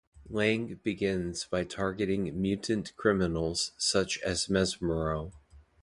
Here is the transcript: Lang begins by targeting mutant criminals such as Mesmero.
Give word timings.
Lang 0.31 0.79
begins 0.81 1.45
by 1.45 1.63
targeting 1.63 2.41
mutant 2.41 2.91
criminals 2.97 3.71
such 3.77 4.17
as 4.23 4.47
Mesmero. 4.49 5.31